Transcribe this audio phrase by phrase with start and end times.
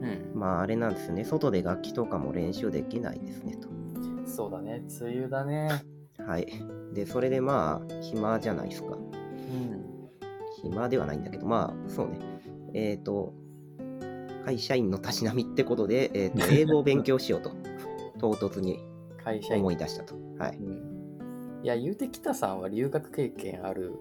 [0.00, 0.38] うん。
[0.38, 3.68] まああれなんですよね、外で楽器とかも練習できないですねと。
[4.26, 4.82] そうだね。
[5.00, 5.82] 梅雨だね。
[6.18, 6.46] はい。
[6.92, 8.96] で、それでまあ暇じゃないですか。
[8.96, 9.84] うん。
[10.62, 12.18] 暇ではないんだけど、まあそうね。
[12.74, 13.32] えっ、と、
[14.44, 17.52] 会社員のたしなみってことで、えーと 英語を勉強しようと、
[18.18, 18.78] 唐突に
[19.22, 20.14] 会社員思い出したと。
[20.38, 20.56] はい。
[20.58, 20.98] うん
[21.60, 23.94] いや、言うて北さんは留学経験ある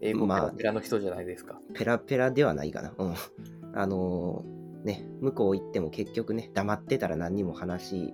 [0.00, 1.60] 英語ペまあラペラの人じゃないですか。
[1.74, 2.94] ペラペラではないかな。
[2.96, 3.14] うん。
[3.74, 4.53] あのー
[4.84, 8.12] ね、向こう行っても結局ね、黙ってたら何にも話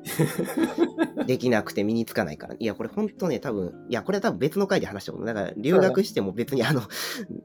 [1.26, 2.54] できなくて身につかないから。
[2.56, 5.24] いや、これ本当ね、多分、いや、これは多分別の回で話したこと。
[5.24, 6.82] だから、留学しても別にあの、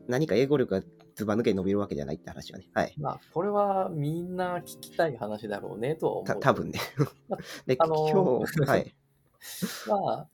[0.08, 2.68] 何か英語力がずば抜けて伸びるわけじゃないって話はね。
[2.76, 2.94] はい。
[2.98, 6.26] まあ、これはみんな聞きたい話だろうねとは思う。
[6.26, 6.80] た多分ね。
[7.66, 8.96] で、あのー今日、 はい。
[9.88, 10.28] まあ、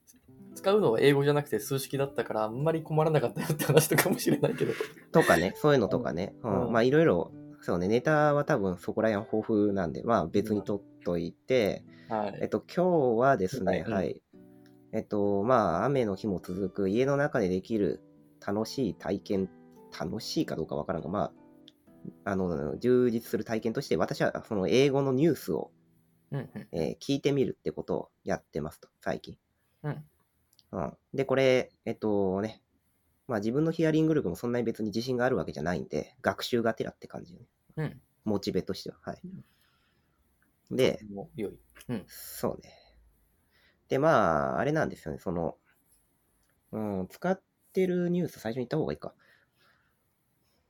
[0.53, 4.73] 使うのは英語じゃなくて数式だったから、あんまり困らなかったよって話とかもしれないけど。
[5.13, 6.35] とかね、そういうのとかね。
[6.43, 7.31] うんうんまあ、いろいろ、
[7.61, 12.39] そうね、ネタは多分そこら辺豊富なんで、まあ別に取っといて、はい。
[12.41, 14.21] えっと、今日はですね、うんはい。
[14.93, 18.01] えっと、まあ、雨の日も続く家の中でできる
[18.45, 19.49] 楽しい体験、
[19.97, 21.31] 楽しいかどうかわからんが、ま
[22.25, 25.71] あ、あの、充実する体験として、私はその英語のニュースを、
[26.31, 26.67] うんうん。
[26.71, 29.37] えー聞いてみるってことをやってますと、最近。
[29.83, 30.05] うん。
[30.71, 30.93] うん。
[31.13, 32.61] で、これ、えっとね、
[33.31, 37.45] まあ自分のヒアリング力もそんなに別に自信があるわけじゃないんで、学習がてらって感じよね。
[37.77, 38.01] うん。
[38.25, 38.97] モチベとしては。
[39.01, 39.21] はい。
[39.23, 39.45] うん
[40.69, 41.01] で、
[41.35, 41.59] 良い。
[41.89, 42.05] うん。
[42.07, 42.71] そうね。
[43.89, 45.57] で、まあ、あれなんですよね、その、
[46.71, 47.41] うん、使っ
[47.73, 49.13] てるニュース最初に言った方がいいか。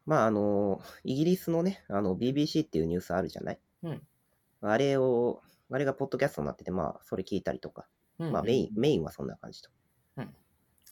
[0.07, 3.59] まあ、あの、イギリスのね、あの、BBC っていうニュースあるじゃない？
[3.83, 4.07] うん。
[4.61, 9.69] あれを、あれがポッドキャストになってて、まあ、それ聞いたりとか、うんまあ、メイン、メインはそんな感じと。
[10.17, 10.35] うん。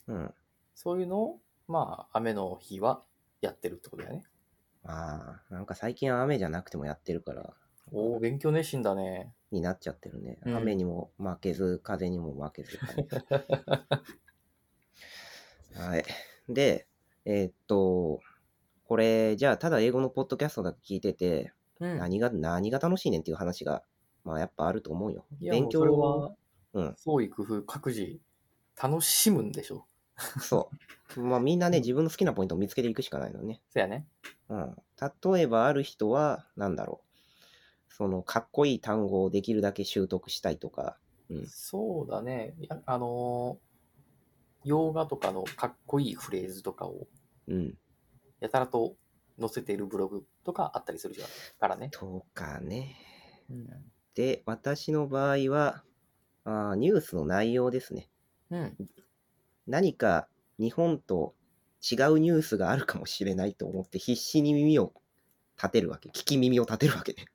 [0.07, 0.33] うん。
[0.75, 3.03] そういうのを、まあ、雨の日は
[3.41, 4.23] やってるってことだよね。
[4.83, 7.53] まあ、なんか最近は雨じゃなくてもやってるから、
[7.91, 9.31] おお、勉強熱心だね。
[9.51, 10.39] になっちゃってるね。
[10.45, 12.79] うん雨にも負けず、風にも負けず。
[15.75, 16.03] はい。
[16.47, 16.87] で、
[17.25, 18.19] えーっと、
[18.85, 21.99] これ、じゃあ、ただ英語のポッドキャストだけ聞いてて、うん。
[21.99, 23.83] 何が、何が楽しいねんっていう話が、
[24.23, 25.27] まあ、やっぱあると思うよ。
[25.39, 28.19] いや勉強もうそれは、うん、創意工夫、各自、
[28.81, 29.85] 楽しむんでしょ。
[30.41, 30.69] そ
[31.15, 31.21] う。
[31.21, 33.61] まあ、みんなね、自分の好きなポイントを見つけていくしかないのね。
[33.69, 34.07] そやね。
[34.49, 34.75] うん。
[35.33, 37.01] 例えば、ある人は、なんだろ
[37.89, 37.93] う。
[37.93, 41.47] その、かっこいい単語をできるだけ習得したいとか、うん。
[41.47, 42.55] そうだね。
[42.85, 43.69] あのー
[44.65, 47.07] 洋画とかのかっこいいフレーズとかを
[47.47, 47.77] うん。
[48.41, 48.95] やたらと
[49.39, 51.27] 載せているブログとかあったりするじゃん。
[51.59, 51.89] からね。
[51.91, 52.95] とかね。
[53.49, 53.67] うん。
[54.15, 55.83] で、私の場合は、
[56.43, 58.09] あーニュースの内容ですね。
[58.49, 58.77] うん。
[59.69, 60.27] 何か
[60.59, 61.35] 日本と
[61.81, 64.93] 違うニュースがあるかもしれないと思って必死に耳を
[65.57, 66.09] 立てるわけ。
[66.09, 67.25] 聞き耳を立てるわけね。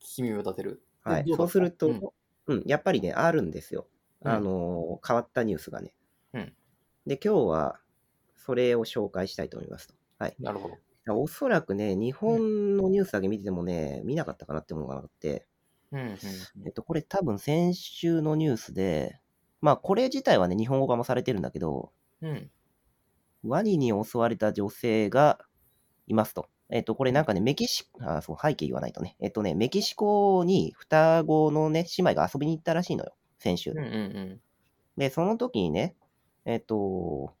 [0.00, 0.82] 聞き耳を立てる。
[1.02, 1.24] はい。
[1.28, 2.12] そうすると、う
[2.46, 3.88] うんん、やっぱりね、あるんですよ。
[4.22, 5.94] うんあのー変わったニュースがね。
[6.34, 6.54] うん
[7.06, 7.80] で、今日は
[8.36, 9.94] それを紹介したいと思いますと。
[10.18, 10.36] はい。
[10.38, 10.78] なるほど。
[11.08, 15.46] おそらくね、日本のニュースだけ見ててもね、見なかったかなってものがあって、
[15.92, 16.18] うんうん
[16.66, 19.20] えっと、これ多分先週のニュースで、
[19.60, 22.50] まあこれ自体はね、日本語化もされてるんだけど、うん。
[23.42, 25.38] ワニに襲われた女性が
[26.06, 26.48] いますと。
[26.70, 29.16] えっと、これなんかね、メキシコ、あ、そう、背景言わないとね。
[29.18, 33.78] えっとね、メキシコに双子のね、姉妹が遊びに行ったらしいのよ、先週うん。
[33.78, 33.88] うんう
[34.36, 34.40] ん。
[34.96, 35.96] で、その時にね、
[36.44, 37.34] えっと、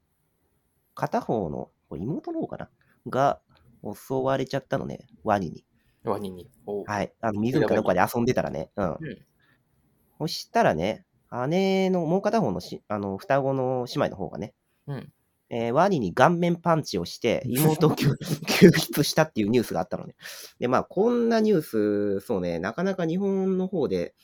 [0.94, 2.70] 片方の、これ妹の方かな？
[3.08, 3.40] が
[3.82, 5.64] 襲われちゃったのね、ワニに。
[6.04, 6.50] ワニに。
[6.66, 7.12] おはい。
[7.20, 8.70] あの、湖かどっかで遊んでたらね。
[8.76, 8.96] うん。
[9.00, 9.26] うん。
[10.18, 11.04] そしたらね、
[11.48, 14.54] 姉のもう片方のしあの双子の姉妹の方がね、
[14.86, 15.12] うん。
[15.50, 18.16] えーワニに顔面パンチをして、妹を救
[18.46, 20.14] 救出したっていうニュースがあったのね。
[20.60, 24.14] で、まあ、こんなニュース、そうね、なかなか日本の方で、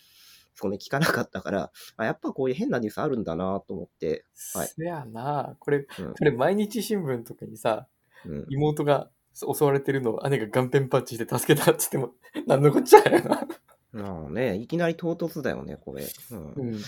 [0.54, 4.24] そうね、聞かなかったから、あやっぱこういう変なニュースあるんだなと思って、
[4.54, 5.56] はいそやな。
[5.58, 7.88] これ、うんこれ毎日新聞とかにさ、
[8.24, 12.14] うん、妹が襲われてるのを姉が顔面パンチして助けたって言っても、
[12.46, 13.46] なんのこっちゃやな。
[13.96, 16.06] まあね、いきなり唐突だよね、これ。
[16.30, 16.80] うんうん。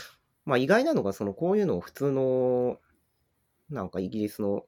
[0.45, 2.79] まあ意外なのが、そのこういうのを普通の、
[3.71, 4.65] なんかイギリスの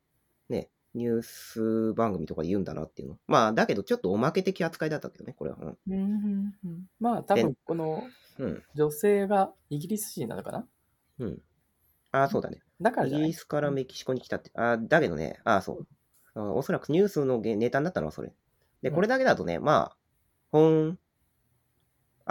[0.49, 3.19] ね、ニュース番組とかで言うんだなっていうの。
[3.27, 5.57] まあ、だけどちょっとおまけ的扱いだったけどね、これは。
[5.61, 5.79] うん。
[5.89, 8.03] うんうんうんまあ多分この
[8.39, 8.63] うん。
[8.75, 10.67] 女性がイギリス人なのかな？
[11.19, 11.43] うん。
[12.11, 12.61] ああ、そうだね。
[12.81, 14.51] だからイギリスからメキシコに来たって。
[14.55, 15.87] あーだけどね、ああ、そう。
[16.35, 18.33] あおそらくニュースのげネタになったのはそれ。
[18.83, 19.97] で、うんこれだけだとね、まあ、
[20.51, 20.99] 本、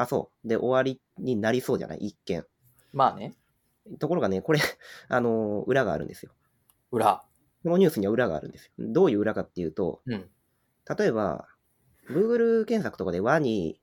[0.01, 0.47] あ、そう。
[0.47, 1.99] で、終わりになりそうじゃない？
[1.99, 2.45] 一見。
[2.93, 3.35] まあね、
[3.99, 4.59] ところがね、これ、
[5.09, 6.31] あのー裏があるんですよ。
[6.91, 7.23] 裏。
[7.63, 8.71] このニュースには裏があるんですよ。
[8.79, 10.29] どういう裏かっていうと、うん。
[10.97, 11.47] 例えば、
[12.09, 13.79] Google 検索とかでワニ、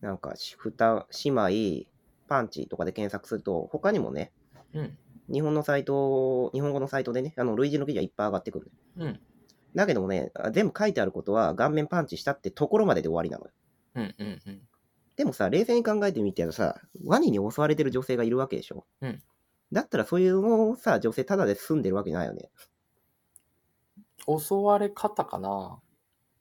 [0.00, 1.90] なんか、しふた、姉妹、
[2.28, 4.32] パンチとかで検索すると、他にもね、
[4.74, 4.98] うん。
[5.32, 9.20] 日本のサイト、日本語のサイトでね、あの、類似の記事はいっぱい上がってくるのようん。
[9.74, 13.52] だけどもね、あ全部書いてあることは顔面パンチしたってところまでで終わりなのよ。
[13.96, 14.14] うん。
[14.18, 14.42] うん。
[14.46, 14.68] うん。
[15.18, 18.86] でもさ、冷静に考えてみてさ、ワニに襲われてる女性がいるわけでしょ？
[19.00, 19.22] うん
[19.72, 22.50] だったらそういうのをさ、女性ただで住んでるわけないよね。
[24.26, 25.80] 襲われ方かな？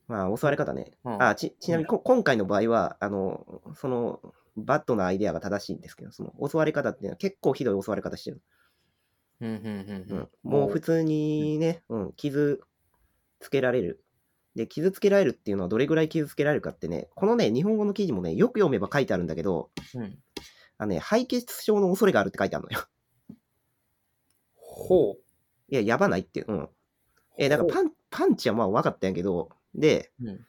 [0.08, 0.92] まあ、襲われ方ね。
[1.04, 4.22] うんあち、ちなみにこ、今回の場合は、あの、その、
[4.56, 8.42] バッドなアイデアが正しいんですけど、その、襲われ方っていうのは結構ひどい襲われ方してる。
[9.42, 9.50] うん。
[9.50, 9.60] うん。
[10.10, 10.14] う。
[10.14, 10.30] うんん。
[10.44, 12.62] もう普通にね、うん、傷
[13.40, 14.04] つけられる。
[14.58, 20.18] で、傷つけられるっていうのはどれぐらい傷つけられるかってね、このね、日本語の記事もね、よく読めば書いてあるんだけど、うん。
[20.80, 22.86] あのね、敗血症の恐れがあるって書いてあるのよ。
[24.56, 25.22] ほう。
[25.70, 26.42] いや、やばないって。
[26.42, 26.70] うん。
[27.38, 30.40] え、だからパン、パンチはまあ分かったんやけど、で、うん。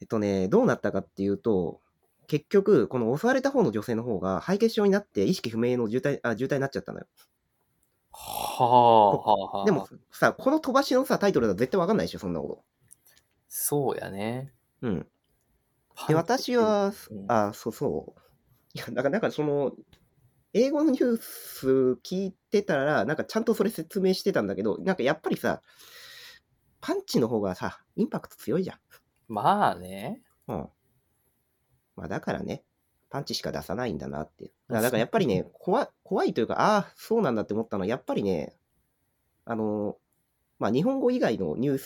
[0.00, 1.82] えっとね、どうなったかっていうと、
[2.26, 7.06] 結局、この襲われた方の女性の方が敗血症になって意識不明の重体、あ、重体になっちゃったのよ。
[8.12, 9.64] はあ、はあ、はあ。
[9.66, 12.64] でも、さ、この飛ばしのさ、タイトルだと絶対分かんないでしょ、そんなこ
[13.60, 14.52] そうやね。
[14.80, 14.86] と。
[14.86, 15.06] うん。
[16.06, 18.20] で、私は、うんあ、そうそう。
[18.72, 19.72] いや、だから、なんかその、
[20.52, 21.68] 英語のニュース
[22.04, 25.60] 聞いてたら、なんかちゃんとそれ説明してたんだけど、なんかやっぱりさ、
[26.80, 28.78] パンチの方がさ、インパクト強いじゃん。
[29.26, 30.22] まあね。
[30.46, 30.68] うん。
[31.96, 32.62] まあだからね、
[33.10, 34.52] パンチしか出さないんだなっていう。
[34.68, 38.56] だからやっぱりね、怖い、怖いというか、ああ、そうなんだって思ったのは、やっぱりね、
[39.44, 39.96] あの、
[40.60, 41.78] まあ日本語以外のニュー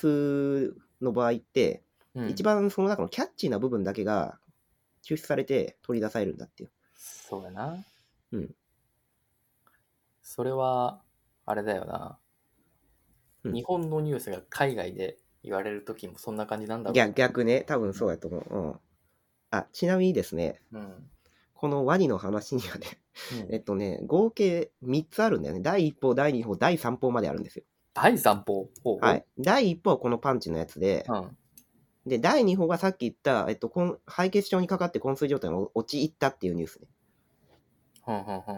[0.75, 1.83] スの場合って、
[2.15, 4.39] うん、一番その中のキャッチーな部分だけが
[5.03, 6.71] 抽出されて取り出されるんだっていう。
[6.95, 7.85] そうやな。
[8.33, 8.55] うん。
[10.23, 11.03] それは、
[11.45, 12.19] あれだよな。
[13.45, 16.95] うん日本のニュースが海外で言われるときもそんな感じなんだろう。
[16.95, 18.45] 逆逆ね、多分そうやと思う。
[18.51, 18.81] うん。
[19.51, 21.11] あ、ちなみにですね、うん。
[21.55, 22.87] このワニの話にはね、
[23.47, 25.61] うん えっとね、合計3つあるんだよね。
[25.61, 27.65] 第1報、第2報、第3報まであるんですよ。
[27.95, 28.69] 第3報。
[29.01, 29.25] はい。。
[29.39, 31.37] 第1報はこのパンチのやつで、うん。
[32.07, 36.89] で、第2報がさっき言った、えっと、こん敗血症にかかって昏睡状態に陥ったっていうニュースね。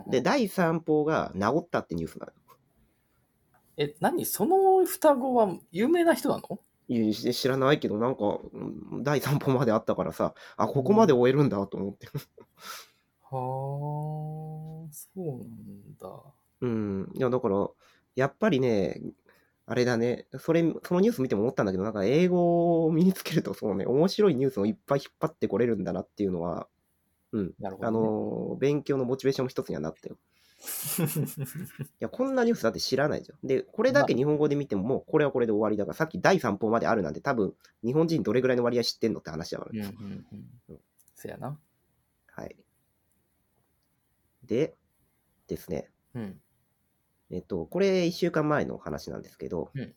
[0.08, 2.32] で、第3報が治ったってニュースなの。
[3.76, 4.24] え、何？
[4.24, 6.60] その双子は有名な人なの？
[6.86, 12.06] いや知らないけど、なんか、うん第3報まであったからさ、あ、ここまで終えるんだと思って。
[12.06, 12.12] は
[13.30, 13.32] あ、
[14.92, 16.08] そうなんだ。
[16.60, 17.10] うん。
[17.14, 17.68] いや、だから、
[18.16, 19.00] やっぱりね、
[19.66, 26.68] あれだね、それ、そのニュース見ても思ったんだけど、なんか英語を身につけると、そうね、面白いニュースをいっぱい引っ張ってこれるんだなっていうのは、
[27.32, 27.46] うん。
[27.48, 28.12] あなるほど、ね。
[28.52, 30.18] の、勉強のモチベーションの一つにはなったよ。
[32.00, 33.46] いや、こんなニュースだって知らないじゃん。
[33.46, 39.84] で、これだけ日本語で見ても、もうこれはこれで終わりだから、さっき第3報まであるなんて多分、日本人どれぐらいの割合知ってんのって話だからうんうね。
[39.84, 40.26] ん
[40.68, 40.80] うん。
[41.14, 41.58] そやな。
[42.26, 42.56] はい。
[44.42, 44.76] で、
[45.48, 45.90] ですね。
[46.14, 46.40] うん。
[47.30, 49.94] えっと、これ1週間前の話なんですけど、うん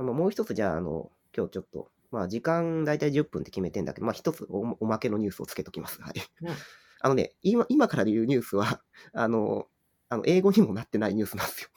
[0.00, 6.00] あのもう一つじゃあ、あの、今日ちょっと、まあ時間大体10分って決めてんだけど、まあ一つおおまけのニュースをつけときます。
[6.00, 6.12] はい。
[6.42, 6.48] うん
[7.00, 8.82] あのね、今今から言うニュースは、
[9.12, 9.68] あの、
[10.08, 11.68] あの英語にもなってないニュースなんですよ。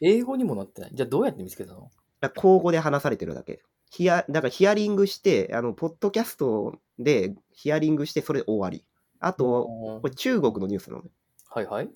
[0.00, 0.90] 英語にもなってない？
[0.94, 1.90] じゃあどうやって見つけたの？
[2.34, 3.62] 口語で話されてるだけ。
[3.90, 8.84] ヒアだからヒアリングして、あの、ポッドキャストでヒアリングして、それで終わり。
[9.20, 11.10] あと、これ中国のニュースなのね。
[11.48, 11.86] はいはい。
[11.86, 11.88] う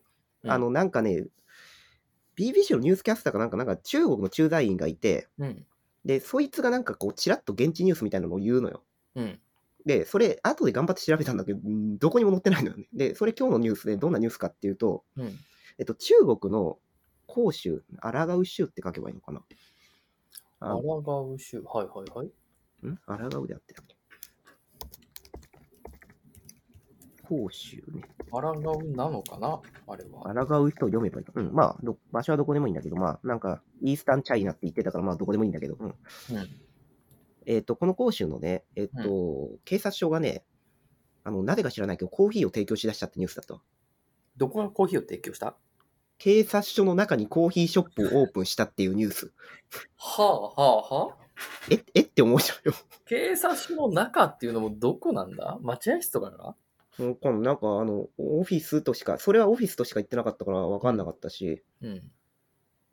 [0.47, 1.27] んあの、なんかね、
[2.51, 5.67] BBC のニュースキャスターかなんか、なんか中国の駐在員がいて、うん。
[6.05, 8.83] で、そいつがなんかこう、ちらっと現地ニュースみたいなのを言うのよ。
[9.15, 9.41] うん。
[9.87, 12.89] で、それ、後で頑張って調べたんだけど、うんどこにも載ってないのよね。
[12.93, 15.39] で、それ今日のニュースでどんなニュースかっていうと、うん。
[15.79, 16.79] えっと、中国の
[17.29, 19.43] 広州、抗う州って書けばいいのかな？
[20.61, 21.63] あアラガウ州。
[21.63, 22.27] はいはいはい。
[22.87, 22.97] ん？
[23.07, 23.97] 抗うであってたっけ？
[27.29, 28.03] 広州ね。
[28.33, 29.61] アラガウなのかな？
[29.87, 30.47] あれは。
[30.47, 31.43] 抗う人を読めばいいの。
[31.43, 35.89] うん、まあど、場所はどこでもいいんだけど、まあ、なんか、イースタンチャイナって言ってたから、まあ、どこでもいいんだけど、うん。
[35.89, 35.97] うん。
[37.47, 40.45] えっ、と、この広州のね、えっ、と、警察署がね、
[41.25, 43.61] あの、なぜか知らないけど、コーヒーを提供しだしたってニュースだったわ。
[44.37, 45.57] どこがコーヒーを提供した？
[46.19, 49.33] 警察署の中にコーヒーショップをオープンしたっていうニュース。
[49.97, 51.17] はあはあはあ？
[51.69, 52.75] え、えって思うじゃんよ。
[53.07, 55.59] 警察署の中っていうのもどこなんだ？
[55.63, 56.55] 待合室とかが
[56.99, 61.63] うんこのなんかあの、オフィスとしか、それはオフィスとしか言ってなかったから分かんなかったし。
[61.81, 62.11] うん。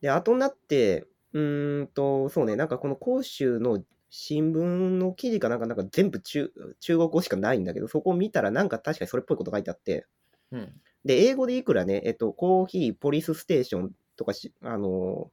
[0.01, 4.63] で、後になって、うーんと、そうね、なんかこの広州の新聞
[4.98, 10.08] の記事かなんか、なんか全部中中国語しかないんだけど、そこを見たらなんか確かにそれっぽいこと書いてあって、
[10.51, 10.82] うん。
[11.06, 15.32] で、英語でいくらね、えっと、コーヒー、ポリスステーションとかし、あの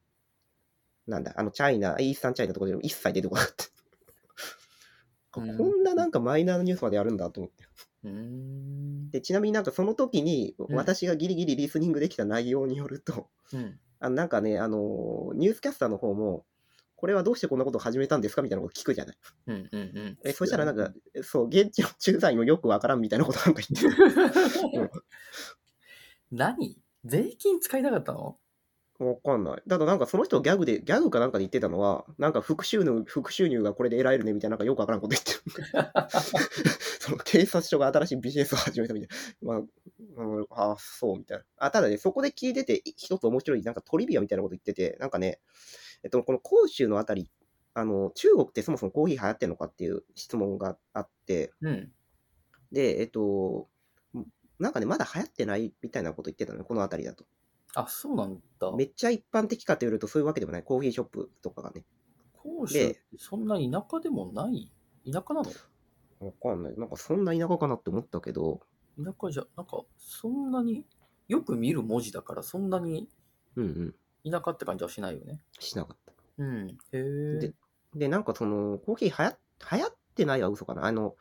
[1.09, 3.65] ーなんだ、あの、チャイナ、イースタンチャイナとかでも一切出てこなかった。
[5.40, 7.64] こうんんななんかマイナーなニュースまでやるんだと思って。
[9.11, 13.78] で、ちなみになんかその時にん私がギリギリリスニングできた内容によると、うん。
[13.99, 16.45] あのなんかね、あのーニュースキャスターの方も、
[16.97, 19.16] これはどうしてこんなことを始めたんですかみたいなこと聞くじゃない。
[19.49, 20.19] うんうんうん。
[20.25, 23.95] え、そしたらなんか、そう、現地の駐在員もよくわからんみたいなことなんか言っ
[24.73, 24.90] てる。
[26.33, 26.78] 何？
[27.05, 28.38] 税金使いたかったの？
[28.99, 29.62] わかんない。
[29.69, 35.41] ただなんかその人ギャグで、ギャグかなんかで言ってたのは、なんか副収入、副収入がこれで得られるねみたいな、なんかよくわからんこと言ってる。
[37.00, 39.09] その警察署が新しいビジネスを始めたみたい
[39.43, 39.55] な。
[39.55, 39.59] まあ、
[40.17, 41.45] うん、ああ、そうみたいな。
[41.59, 45.41] あ、ただね、そこで聞いてて、一つ面白い、なんかトリビアみたいなこと言ってて、なんかね、
[46.03, 47.31] えっと、この広州のあたり、
[47.75, 51.93] あの、中国ってそもそもコーヒー流行ってんのかっていう質問があって、うん。
[52.73, 53.69] で、えっと、
[54.59, 57.26] なんかね、まだ流行ってないみたいなこと言ってたのね、このあたりだと。
[57.76, 58.73] あ、そうなんだ。
[58.73, 60.62] めっちゃ一般的かというと、そういうわけでもない。
[60.62, 61.85] コーヒーショップとかがね。
[62.33, 64.73] 甲州ってそんな田舎でもない？
[65.04, 65.50] 田舎なの？
[66.21, 66.76] わかんない。
[66.78, 68.61] なんかそんな田舎かなって思ったけど、
[68.97, 70.87] 田舎じゃ、なんか、そんなに、
[71.28, 73.09] よく見る文字だから、そんなに
[73.56, 74.30] うんうん。
[74.30, 75.40] 田舎って感じはしないよね。
[75.59, 76.12] しなかった。
[76.38, 76.68] うん。
[76.71, 77.54] へえで。
[77.95, 79.38] で、なんかその、コーヒー流行
[79.76, 80.87] 流行ってないは嘘かな。
[80.87, 81.16] あの、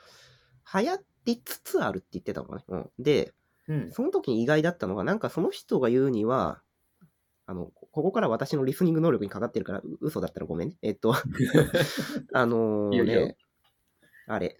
[0.73, 2.63] 流行りつつあるって言ってたのかね。
[2.69, 2.89] うん。
[2.97, 3.33] で、
[3.67, 3.91] うん。
[3.91, 6.61] その時に意外だったのが、なんかその人が言うには、
[7.47, 10.75] あの、ここから私のリスニング能力にかかってるから、う嘘だったらごめんね。
[10.81, 11.13] えっと、
[12.33, 13.37] あのね、
[14.27, 14.57] あれ、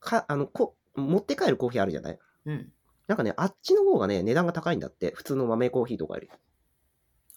[0.00, 2.18] か、あの、こ、持って帰るコーヒーあるじゃない？
[2.44, 2.72] うん。
[3.08, 5.12] なんかね、あっちの方がね、値段が高いんだって。
[5.14, 6.30] 普通の豆コーヒーとかより。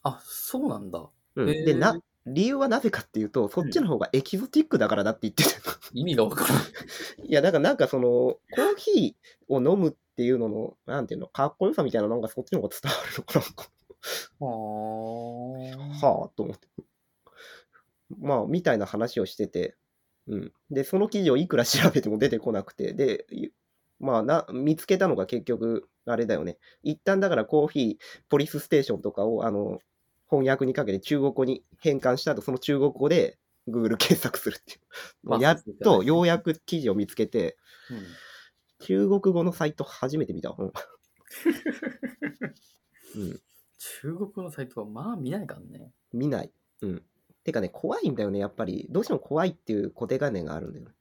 [0.04, 1.10] あ、そうなんだ。
[1.36, 1.66] うん。
[1.66, 5.72] で、な、理由はなぜかっていうと、そっちの方がエキゾティックだからだって言ってた。
[5.94, 6.62] 意味がわからん。
[7.28, 13.46] いや、だからなんかその、コーヒーを飲むっていうのの、なんていうの、かっこよさみたいなのがそっちの方が伝わるのかな。
[14.40, 16.68] ははあ、と思って。
[18.20, 19.76] まあ、みたいな話をしてて、
[20.28, 20.54] うん。
[20.70, 23.50] で、その記事をいくら調べても出てこなくて、で、い
[24.00, 26.58] まあな、見つけたのが結局、あれだよね。
[26.84, 29.80] 一旦だからコーヒー、ポリスステーションとかを、あの、
[30.32, 34.80] 翻訳にかけて中国語に変換した後、その中国語で Google 検索するっていう。
[35.24, 37.58] まあやっと、ようやく記事を見つけて、
[37.90, 37.94] あ。
[37.94, 38.04] うん。
[38.80, 40.56] 中国語のサイト初めて見たわ。
[40.60, 40.72] うん
[43.16, 43.42] うん。
[43.78, 45.92] 中国のサイトはまあ見ないからね。
[46.14, 46.52] 見ない。
[46.82, 47.04] うん。
[47.44, 48.88] てかね、怖いんだよね、やっぱり。
[48.90, 50.92] どうしても怖いっていう固定概念があるんだよね。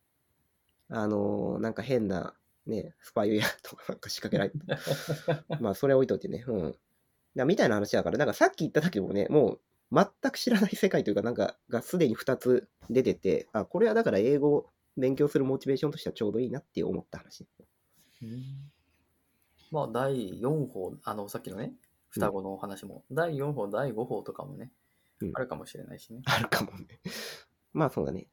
[0.88, 2.34] あのーなんか変な、
[2.66, 4.58] ね、スパイウェアとかなんか仕掛けられて。
[5.60, 6.44] まあ、それ置いといてね。
[6.46, 6.76] うん。
[7.36, 9.60] だみたいな話だから、なんかさっき言った時もね、もう
[9.92, 17.46] 全く知らない世界というか、なんかがすでに2つ出てて、あ、これはだから英語を勉強するモチベーションとしてはちょうどいいなって思った話。
[19.70, 21.74] まあ、第4報、あの、さっきのね、
[22.08, 24.72] 双子のお話も、第4報、第5報とかもね、
[25.20, 26.22] うんあるかもしれないしね。
[26.24, 27.00] あるかもね。
[27.74, 28.26] まあそうだね。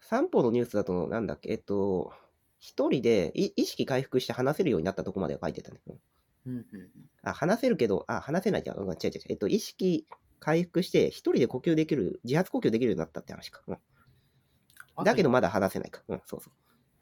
[0.00, 2.12] 三歩のニュースだと、なんだっけ、えっと、
[2.58, 5.80] 一人でい意識回復して話せるようになったとこまでは書いてたね。
[5.86, 5.98] うん
[6.46, 7.01] うんうんうん。
[7.22, 8.78] あ、話せるけど、あ、話せないじゃん。
[8.78, 9.20] うん、違う違う違う。
[9.30, 10.06] えっと、意識
[10.40, 13.62] 回復して、一人で呼吸できる、自発呼吸できるようになったって話か。
[13.66, 16.02] うん、だけど、まだ話せないか。
[16.08, 16.50] うん、そうそ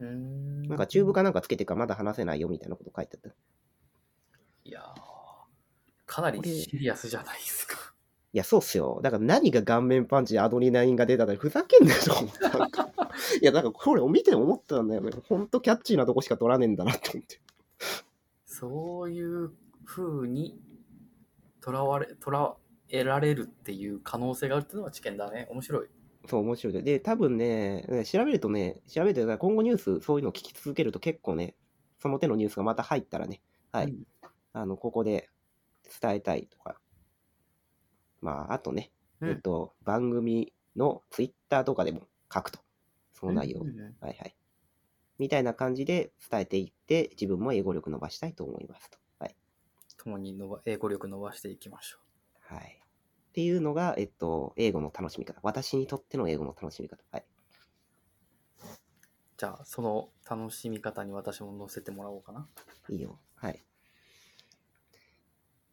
[0.00, 0.69] うーんう。
[0.69, 3.29] なんか、チューブかなんかつけてからまだ話せないよみたいなこと書いてあった。
[3.31, 3.33] い
[4.65, 5.11] いやー
[6.07, 7.91] かなりシリアスじゃないですか。
[8.33, 9.00] や、そうっすよ。
[9.03, 12.39] だから何が顔面パンチでアドレナリンが出たのにふざけんなよと思って。
[12.59, 12.91] なんか
[13.41, 15.11] いや、なんかこれを見て思ったんだよね。
[15.29, 17.41] ほんとキャッチーなとこしか取らねえんだなって思って。
[18.47, 19.53] そういう
[19.90, 20.61] 風に
[21.61, 22.54] とらわれ、とら
[22.88, 25.49] えられるっていう可能性があるっていうのは知見だね。
[25.50, 25.88] 面白い。
[26.28, 26.82] そう、面白いで。
[26.82, 31.56] で、多分ね、ね調べるとね、調べて、今後ニュース、そういうのを聞き続けると結構ね、
[31.99, 33.42] その手のニュースがまた入ったらね、
[33.73, 34.02] はい、うん
[34.52, 35.28] あの、ここで
[36.00, 36.80] 伝えたいとか、
[38.20, 42.61] まあ、あとね、うんえっと、番組のツイッターとかでも書くと。
[43.12, 44.35] その内容うんはいはい。
[45.18, 49.00] みたいな感じで伝えていって、自分も英語力伸ばしたいと思いますと。
[50.00, 50.04] はい。
[50.04, 51.99] 共に伸ば英語力伸ばしていきましょ
[52.40, 52.80] はい。
[53.30, 55.38] っていうのが、えっと、英語の楽しみ方。
[55.42, 57.02] 私にとっての英語の楽しみ方。
[57.12, 57.25] はい。
[57.25, 58.64] う。
[59.37, 62.49] じゃあ、その楽しみ方に私も乗せてもらおうかな。
[62.88, 63.21] いいよ。
[63.37, 63.62] はい。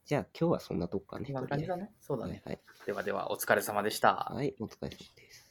[0.05, 1.25] じゃあ今日はそんなとこかね。
[1.25, 1.91] こんな感じだね。
[1.99, 2.41] そうだね。
[2.45, 2.59] はい。
[2.85, 4.31] ではでは、お疲れ様でした。
[4.33, 5.46] はい、お疲れ様です。